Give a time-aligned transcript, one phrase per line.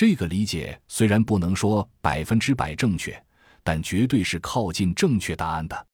[0.00, 3.22] 这个理解虽然不能说百分之百正确，
[3.62, 5.86] 但绝对是靠近正确答案的。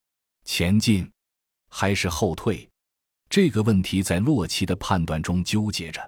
[0.45, 1.11] 前进
[1.69, 2.71] 还是后退？
[3.29, 6.01] 这个问题在洛奇的判断中纠结着。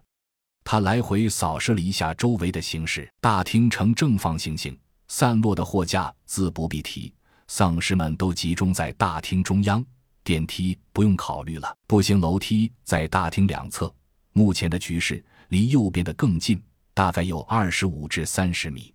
[0.62, 4.78] 他来回扫视了一下周围的形势，大厅呈正方形形，
[5.08, 7.12] 散落的货架自不必提，
[7.48, 9.84] 丧尸们都集中在大厅中央。
[10.22, 13.92] 电梯不用考虑了，步行楼梯在大厅两侧。
[14.34, 16.62] 目前的局势离右边的更近，
[16.98, 18.92] 大概有二十五至三十米。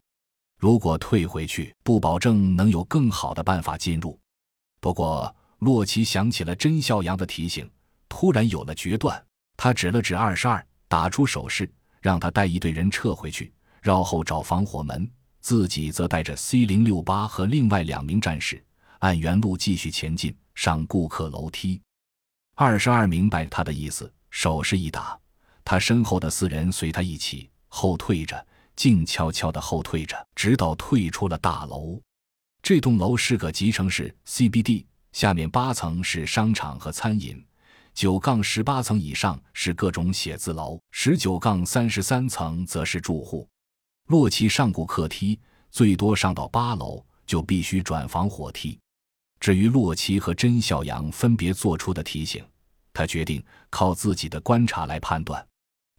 [0.60, 4.20] 如果退回去，不保证能有更好的办法进入。
[4.82, 7.72] 不过，洛奇想起了甄孝阳的提醒，
[8.10, 9.26] 突然有了决断。
[9.56, 11.72] 他指了指二十二，打出手势，
[12.02, 18.62] 让他带一队人撤回去，绕后找防火门，自己则带着 C 零六八和另外两名战士，
[19.00, 20.36] 按原路继续前进。
[20.56, 21.82] 上顾客楼梯，
[22.56, 25.18] 二十二明白他的意思，手势一打，
[25.64, 28.46] 他身后的四人随他一起后退着，
[28.76, 32.00] 静悄悄地后退着，直到退出了大楼。
[32.62, 37.44] 这栋楼是个集成式 CBD，下面八层是商场和餐饮，
[37.92, 43.50] 九杠十八层以上是各种写字楼，十九杠三十三层则是住户。
[44.06, 45.40] 洛奇上过客梯，
[45.72, 48.80] 最多上到八楼就必须转防火梯。
[49.40, 52.46] 至于洛奇和甄小阳分别做出的提醒，
[52.94, 55.44] 他决定靠自己的观察来判断。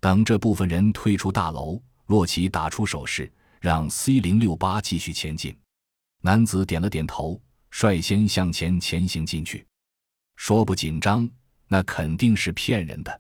[0.05, 5.57] 等这部分人退出大楼，洛奇打出手势，让 C 零六八继续前进。
[6.21, 9.67] 男子点了点头，率先向前前行进去。
[10.37, 11.27] 说不紧张，
[11.69, 13.19] 那肯定是骗人的。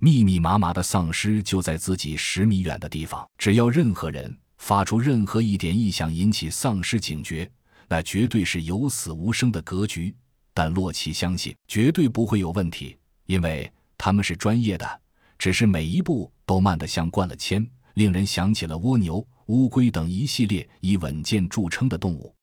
[0.00, 7.46] 密密麻麻的丧尸就在自己十米远的地方，只要任何人发出任何一点异响，引起丧尸警觉。
[7.86, 10.16] 那绝对是有死无生的格局，
[10.54, 15.00] 但洛奇相信绝对不会有问题，因为他们是专业的。
[15.38, 22.34] 只是每一步都慢得像灌了铅，令人想起了蜗牛、乌龟等一系列以稳健著称的动物。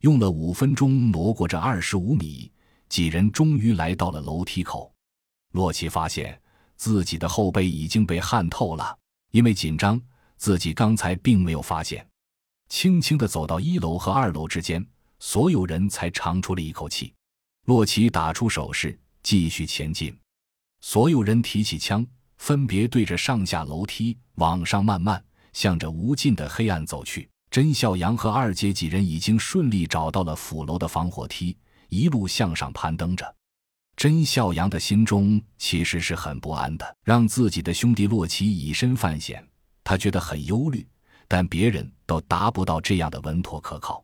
[0.00, 2.50] 用了五分钟挪过这二十五米，
[2.88, 4.92] 几人终于来到了楼梯口。
[5.52, 6.40] 洛奇发现
[6.76, 8.96] 自己的后背已经被汗透了，
[9.32, 10.00] 因为紧张，
[10.36, 12.06] 自己刚才并没有发现。
[12.68, 14.84] 轻轻地走到一楼和二楼之间，
[15.18, 17.12] 所有人才长出了一口气。
[17.66, 20.16] 洛奇打出手势，继续前进。
[20.80, 22.06] 所有人提起枪，
[22.40, 27.28] 分别对着上下楼梯往上慢慢向着无尽的黑暗走去。
[27.50, 31.54] 甄孝阳和二姐几人已经顺利找到了府楼的防火梯，
[31.90, 33.36] 一路向上攀登着。
[33.94, 39.46] 甄孝阳的心中其实是很不安的，让自己的兄弟洛奇以身犯险，
[39.84, 40.86] 他觉得很忧虑。
[41.28, 44.02] 但别人都达不到这样的稳妥可靠，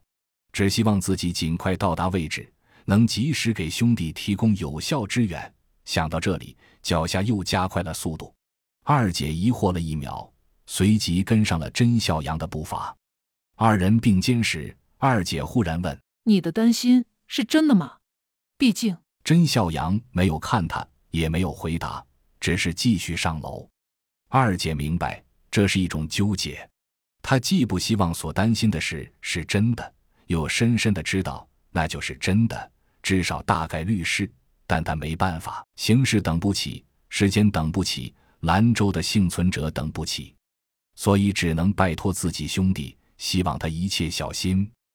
[0.52, 2.52] 只希望自己尽快到达位置，
[2.84, 5.52] 能及时给兄弟提供有效支援。
[5.86, 8.34] 想到这里，脚下又加快了速度。
[8.82, 10.30] 二姐疑惑了一秒，
[10.66, 12.94] 随即跟上了甄孝阳的步伐。
[13.54, 17.98] 二人并肩时，二姐忽然问：“你的担心是真的吗？
[18.58, 22.04] 毕竟……”甄孝阳没有看他，也没有回答，
[22.38, 23.68] 只是继续上楼。
[24.28, 26.68] 二姐明白，这是一种纠结。
[27.22, 29.94] 她既不希望所担心的事是真的，
[30.26, 32.70] 又深深的知道那就是真的，
[33.02, 34.30] 至少大概率是。
[34.66, 40.34] 但他没办法，形势等不起，时间等不起，兰州的幸存者等不起，
[40.94, 44.70] 所以只能拜托自己兄弟，希望他一切小心。